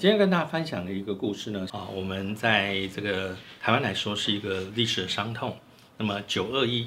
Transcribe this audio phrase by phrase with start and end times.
[0.00, 5.56] 今天跟大家分享的一个故事呢，啊，我们在这个台湾来说是一个历史的伤痛。
[5.96, 6.86] 那么九二一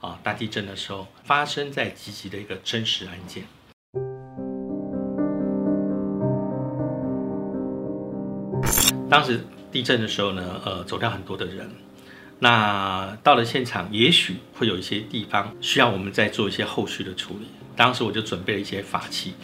[0.00, 3.42] 啊大地震的时候，发生在集集的一个真实案件。
[9.10, 9.40] 当时
[9.72, 11.68] 地震的时候呢，呃，走掉很多的人。
[12.38, 17.48] 那到了现场，也许会有一些地方需要我们再做一些后续的处理。
[17.74, 19.34] 当时我就准备了一些法器。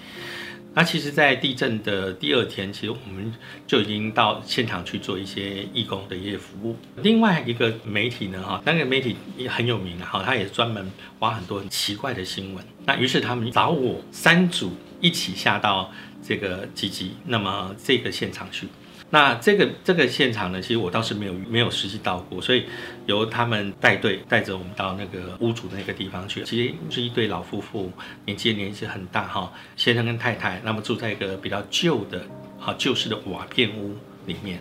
[0.79, 3.35] 那其实，在地震的第二天，其实我们
[3.67, 6.77] 就已经到现场去做一些义工的一些服务。
[7.03, 12.65] 另外一个媒体呢，哈，那个媒体也很有名哈，他也专门挖很多很奇怪的新闻。
[12.87, 14.71] 那于是他们找我三组
[15.01, 15.93] 一起下到
[16.23, 18.69] 这个基地，那么这个现场去。
[19.11, 22.67] 那这个这个现场呢，其实我倒是没有没有实际到过，所以
[23.07, 26.43] 由他们带队带着我们到那个屋主那个地方去。
[26.45, 27.91] 其实是一对老夫妇，
[28.27, 32.23] 年纪年纪很大哈，先生跟太太，那么住在一个比较旧的
[32.61, 34.61] 啊旧式的瓦片屋里面。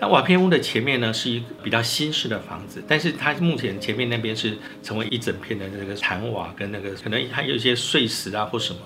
[0.00, 8.80] 那瓦片屋的前面呢，是一个比较新式的房子，但是它目前前面那边是成为一整片的那个残瓦跟那个可能还有一些碎石啊或什么，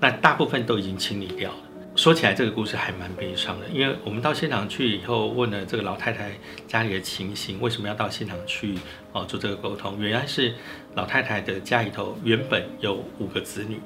[0.00, 1.56] 那大部分都已经清理掉了。
[1.94, 6.32] 说起来这个故事还蛮悲伤的，因为我们到现场去以后问了这个老太太
[6.66, 8.74] 家里的情形，为什么要到现场去
[9.12, 10.54] 哦做这个沟通，原来是
[10.94, 13.80] 老太太的家里头原本有五个子女。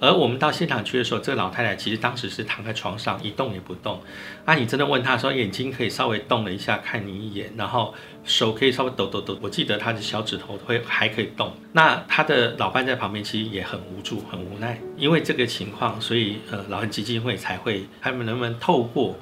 [0.00, 4.00] 而我们到现场去的时候，这个老太太其实当时是躺在床上一动也不动。
[4.44, 9.36] 啊，你真的问她说，眼睛可以稍微动了一下看你一眼，然后手可以稍微抖抖抖。
[9.42, 11.52] 我记得她的小指头会还可以动。
[11.72, 19.16] 那她的老伴在旁边其实也很无助、很无奈，因为这个情况，所以呃，老人基金会才会他们能不能透过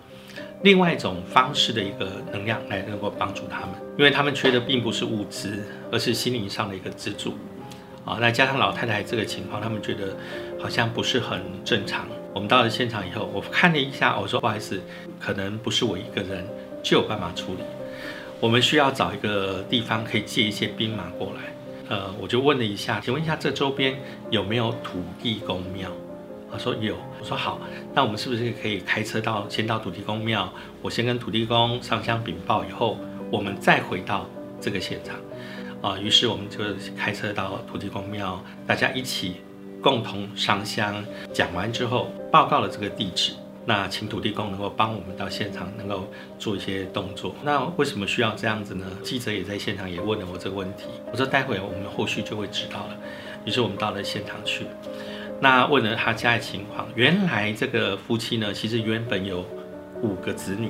[0.62, 7.34] 另外一种方式的一个能量来能够帮助他们，因为他们缺的并不是物资，而是心灵上的一个资助。
[8.06, 10.16] 啊，那加上老太太这个情况，他们觉得
[10.60, 12.06] 好像不是很正常。
[12.32, 14.80] 我们到了现场以后，我看了一下，我说不好意思，
[15.18, 16.46] 可能不是我一个人
[16.82, 17.62] 就有办法处理，
[18.38, 21.42] 我们需要找一个地方可以借一些兵马过来。
[21.88, 23.98] 呃，我就问了一下，请问一下这周边
[24.30, 25.90] 有没有土地公庙？
[26.52, 26.94] 他说有。
[27.18, 27.60] 我说好，
[27.92, 30.48] 那我们是不是可以开车到先到土地公庙？
[30.80, 32.98] 我先跟土地公上香禀报以后，
[33.32, 34.26] 我们再回到
[34.60, 35.16] 这个现场。
[35.82, 36.58] 啊，于是我们就
[36.96, 39.36] 开车到土地公庙，大家一起
[39.82, 41.04] 共同上香。
[41.32, 43.32] 讲完之后，报告了这个地址，
[43.64, 47.34] 那请土地公能够帮我们到现场，能够做一些动作。
[47.44, 48.86] 那为什么需要这样子呢？
[49.04, 50.84] 记者也在现场也问了我这个问题。
[51.12, 52.96] 我说待会我们后续就会知道了。
[53.44, 54.66] 于是我们到了现场去，
[55.40, 56.88] 那问了他家的情况。
[56.96, 59.44] 原来这个夫妻呢，其实原本有
[60.02, 60.68] 五个子女。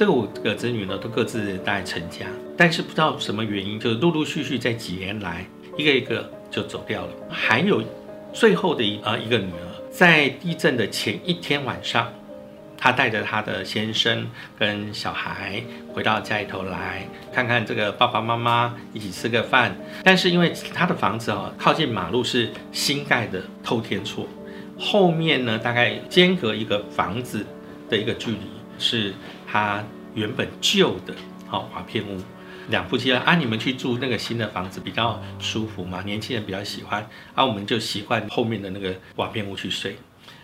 [0.00, 2.24] 这个五个子女呢，都各自大概成家，
[2.56, 5.44] 但是不知道什么原因，就陆陆续续在几年来，
[5.76, 7.12] 一个一个就走掉了。
[7.28, 7.84] 还有
[8.32, 12.10] 最后的一呃一个女儿，在地震的前一天晚上，
[12.78, 14.26] 她带着她的先生
[14.58, 15.62] 跟小孩
[15.92, 19.76] 回到家里头来，看看这个爸爸妈妈一起吃个饭。
[20.02, 24.26] 但是因为她的房子哦靠近马路是新盖的透天厝，
[24.78, 27.44] 后面呢大概间隔一个房子
[27.90, 28.38] 的一个距离
[28.80, 29.14] 是。
[29.52, 29.82] 他
[30.14, 31.12] 原本旧的
[31.48, 32.16] 好瓦片屋，
[32.68, 37.04] 两夫妻啊，你们去住那个新的房子比较舒服嘛，年轻人比较喜欢，
[37.34, 39.96] 啊，我们就习惯后面的那个瓦片屋去睡。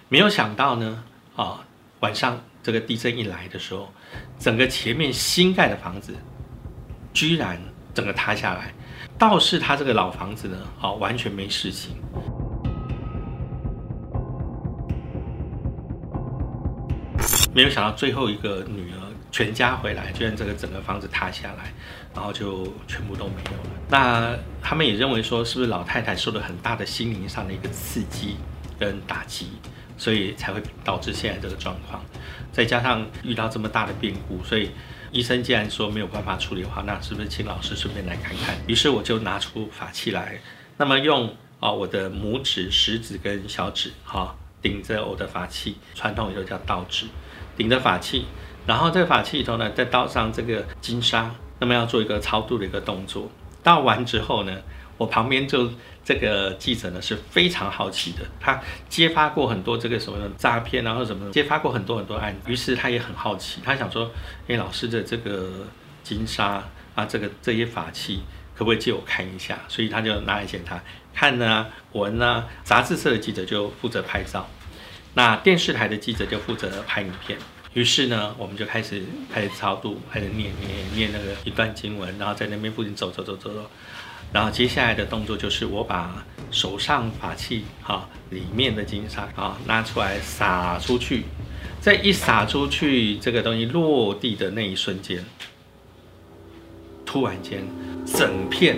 [0.08, 1.04] 没有想到呢，
[1.36, 1.64] 啊，
[2.00, 3.92] 晚上这个地震一来的时候，
[4.40, 6.12] 整个前面新盖的房子
[7.14, 7.60] 居然
[7.94, 8.74] 整个塌下来，
[9.16, 11.94] 倒是他这个老房子呢，啊，完全没事情。
[17.56, 19.00] 没有想到最后一个女儿
[19.32, 21.72] 全家回来，居然这个整个房子塌下来，
[22.14, 23.70] 然后就全部都没有了。
[23.88, 28.36] 那他们也认为说，是不是老太太受了很大的心灵上的一个刺激
[28.78, 29.52] 跟打击，
[29.96, 32.04] 所以才会导致现在这个状况。
[32.52, 34.68] 再加上遇到这么大的变故，所以
[35.10, 38.54] 医生既然说没有办法处理的话，那是不是请老师顺便来看看？
[38.66, 40.38] 于是我就拿出法器来，
[40.76, 47.06] 那么用啊我的拇指、食指跟小指哈顶着我的法器，传统又叫倒指。
[47.56, 48.26] 顶着法器，
[48.66, 53.30] 然后这个法器里头呢，再倒上这个金沙，那么要做一个超度的一个动作。
[53.62, 54.56] 倒完之后呢，
[54.96, 55.70] 我旁边就
[56.04, 64.10] 这个记者呢是非常好奇的，他揭发过很多这个什么诈骗啊或什么，揭发过很多很多案，于是他也很好奇，他想说，
[64.46, 65.50] 哎，老师的这个
[66.04, 66.62] 金沙
[66.94, 68.22] 啊，这个这些法器
[68.54, 69.58] 可不可以借我看一下？
[69.66, 70.80] 所以他就拿来检查，
[71.12, 72.46] 看啊，闻啊。
[72.62, 74.48] 杂志社的记者就负责拍照。
[75.16, 77.38] 那电视台的记者就负责拍影片，
[77.72, 79.02] 于是呢，我们就开始
[79.32, 83.70] 开始超度，开始念念念那个一段经文，然后在那边附近走走走走走，
[84.30, 91.24] 然后接下来的动作就是我把手上法器哈里面的金沙啊拿出来撒出去，
[91.80, 95.24] 在一撒出去这个东西落地的那一瞬间，
[97.06, 97.66] 突然间
[98.04, 98.76] 整片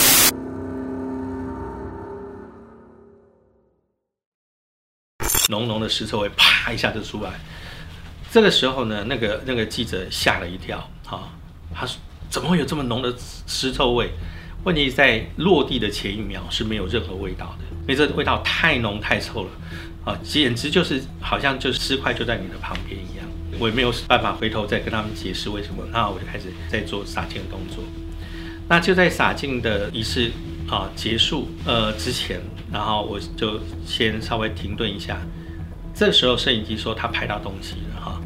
[5.49, 7.33] 浓浓的尸臭味啪一下就出来。
[8.31, 11.29] 这个时候呢，那个那个记者吓了一跳，哈，
[11.75, 11.99] 他说
[12.31, 13.15] 怎么会有这么浓的
[13.47, 14.11] 尸臭味？
[14.65, 19.51] 问题在落地的前一秒是没有任何味道的，因为这味道太浓太臭了，
[20.05, 23.27] 啊，简直就是好像就是尸块就在你的旁边一样。
[23.59, 27.83] 我也没有办法回头再跟他们解释为什么，那我就开始在做洒净的动作。
[28.69, 30.31] 那就在洒净的仪式
[30.69, 32.41] 啊结束呃之前，
[32.73, 35.19] 然后我就先稍微停顿一下。
[35.95, 38.21] 这时候摄影机说他拍到东西了哈，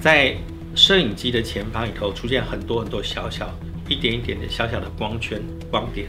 [0.00, 0.34] 在
[0.74, 3.50] 摄影机的前方里头出现很多很多小小
[3.88, 6.06] 一点一点的小小的光圈光点。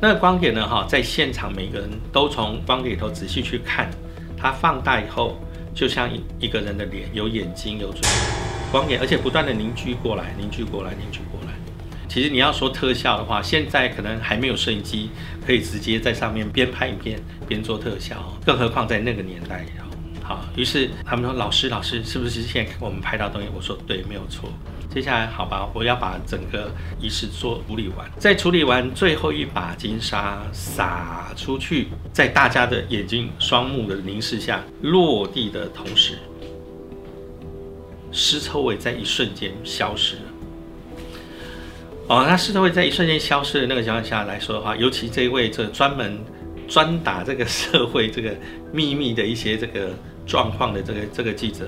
[0.00, 3.90] 那个光点呢哈，在现场每个人都从光点里头仔细去看，
[4.36, 5.36] 它放大以后
[5.74, 8.00] 就像一一个人的脸，有眼睛有嘴，
[8.72, 11.57] 光点，而且不断的凝聚过来，凝聚过来，凝聚过来。
[12.08, 15.10] 其实你要说特效的话，现在可能还没有摄影机
[15.46, 19.66] 可以直接在上面边拍影片边做特效，更何况在那个年代。
[20.22, 24.50] 好，于是他们说：“老师，老师，是不是现在我们拍到东西？”我说：“对，没有错。”
[24.92, 26.70] 接下来，好吧，我要把整个
[27.00, 28.10] 仪式做处理完。
[28.18, 36.18] 在处理完最后一把金沙撒出去，在大家的眼睛双目的凝视下落地的同时，
[38.12, 40.22] 尸臭味在一瞬间消失了。
[42.08, 46.18] 哦，那尸臭味在一瞬间消失的那个情况下来说的话，尤其这一位这专门
[46.66, 48.34] 专打这个社会这个
[48.72, 49.90] 秘密的一些这个。
[50.28, 51.64] 状况的这个 这个记者，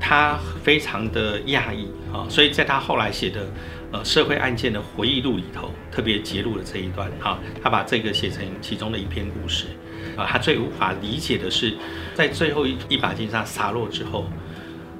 [0.00, 3.46] 他非常的讶异啊，所以在他后来写的
[3.92, 9.66] 呃社会案件的回忆录里头，特别揭露了这一段哈，他把这个写成其中的一篇故事
[10.16, 11.74] 啊，他最无法理解的是，
[12.14, 14.24] 在最后一一把金沙洒落之后。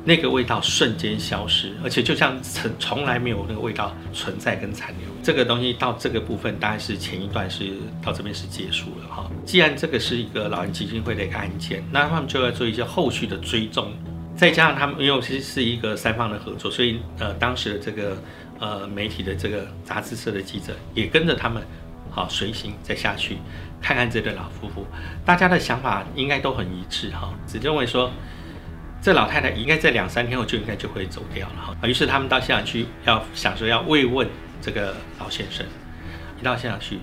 [0.04, 5.08] 那个味道瞬间消失，而且就像从从来没有那个味道存在跟残留。
[5.22, 7.70] 这个东西到这个部分，大概是前一段是
[8.02, 9.30] 到这边是结束了哈。
[9.46, 13.92] 既然这个是一个老人基金会的一个案件，那他们就要做一些后续的追踪，
[14.36, 18.16] 再加上他们因为其实是一个三方的合作，所以呃当时的这个
[18.58, 21.62] 呃媒体的这个杂志社的记者也跟着他们
[22.10, 23.36] 好随行再下去
[23.80, 24.84] 看看这对老夫妇，
[25.24, 28.10] 大家的想法应该都很一致哈，只认为说。
[29.02, 34.28] 这老太太应该在两三天后就应该就会走掉了哈，于是他们到现场去要想说要慰问
[34.60, 35.66] 这个老先生，
[36.40, 37.00] 一到现场去，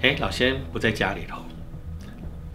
[0.00, 1.44] 哎，老先生不在家里头，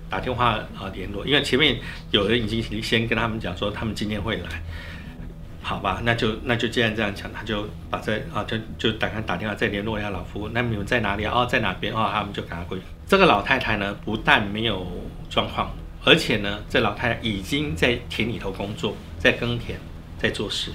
[0.10, 1.78] 打电话啊联络，因为前面
[2.10, 4.50] 有人已经先跟他们讲说他们今天会来，
[5.62, 11.32] 好吧，那就那就既然这样讲，他就把这啊就就打开打电话再联络一下老夫，那你们在哪里啊？
[11.36, 12.10] 哦，在哪边啊？
[12.12, 12.84] 他们就赶快过去。
[13.06, 14.88] 这个老太太呢，不但没有
[15.30, 15.70] 状况。
[16.08, 19.80] 而且呢，这老太太已经在田里头工作，在耕田，
[20.20, 20.72] 在做事，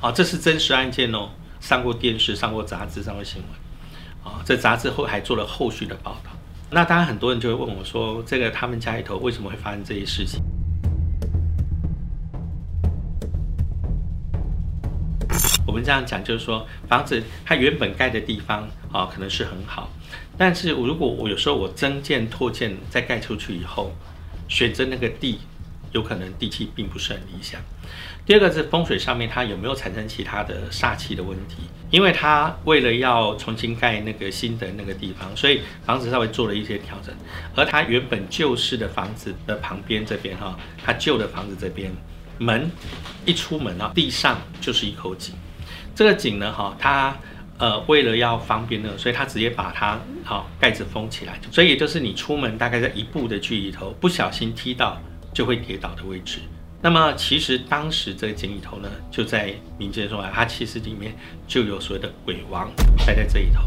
[0.00, 6.30] 啊，这是真实案件哦，上过电视，上过杂志，上过新闻，啊，这杂志后还做了后续的报道。
[6.70, 10.40] 那当然很多人就会问我说，这个他们家里头为什么会发生这些事情？
[15.66, 19.90] 我们这样讲就是说，房子它原本盖的地方啊，可能是很好，
[20.38, 23.92] 但是如果我有时候我增建拓建再盖出去以后。
[24.50, 25.38] 选择那个地，
[25.92, 27.58] 有可能地气并不是很理想。
[28.26, 31.62] 第二个是风水上面，它有没有产生其他的煞气的问题？
[31.90, 37.14] 因为它为了要重新盖那个新的那个地方，所以房子稍微做了一些调整。
[37.56, 41.90] 而它原本旧式的房子的旁边这边哈，它旧的房子这边
[42.38, 42.70] 门
[43.24, 45.34] 一出门啊，地上就是一口井。
[45.94, 47.16] 这个井呢哈，它。
[47.60, 54.98] 呃，为了要方便呢，所以他直接把它好盖子封起来，所以也就是你出门大概在一步的距离头，不小心踢到
[55.34, 56.38] 就会跌倒的位置。
[56.80, 61.14] 那么其实当时这个井里头呢，就在民间说啊，它其实里面
[61.46, 62.70] 就有所谓的鬼王
[63.06, 63.60] 待在这里头，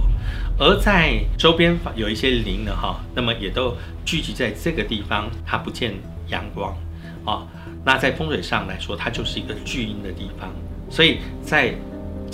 [0.58, 5.94] 而在周边有一些灵呢哈，那么也都聚集在这个地方，它不见
[6.30, 6.76] 阳光
[7.24, 7.46] 啊，
[7.86, 10.52] 那在风水上来说，它就是一个聚阴的地方，
[10.90, 11.76] 所以在。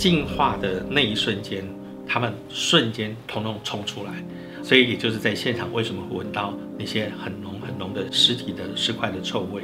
[0.00, 1.62] 进化的那一瞬间，
[2.08, 4.24] 他们瞬间统统冲出来，
[4.62, 9.62] 所以也就是在现场为什么会闻到那些很浓很浓的尸体的尸块的臭味，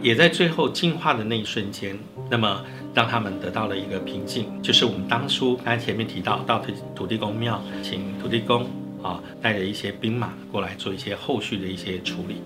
[0.00, 1.98] 也在最后进化的那一瞬间，
[2.30, 8.64] 那么让他们得到了一个平静，就是我们当初刚才前面提到到土土地公庙，请土地公
[9.02, 12.36] 啊带着一些兵马过来做一些后续的一些处理，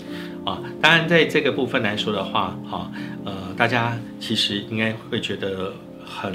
[0.47, 2.90] 啊，当然在这个部分来说的话，哈，
[3.26, 6.33] 呃，大家其实应该会觉得很。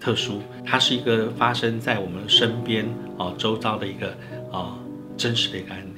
[0.00, 2.88] 特殊，它是一个发生在我们身边
[3.18, 4.16] 哦周遭的一个
[4.50, 4.78] 啊
[5.16, 5.89] 真实的一个案例。